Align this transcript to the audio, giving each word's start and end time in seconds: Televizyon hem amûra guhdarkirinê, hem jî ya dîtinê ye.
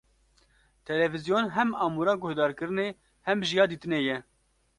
Televizyon 0.85 1.49
hem 1.57 1.71
amûra 1.85 2.13
guhdarkirinê, 2.23 2.89
hem 3.27 3.39
jî 3.47 3.55
ya 3.59 3.65
dîtinê 3.71 3.99
ye. 4.09 4.17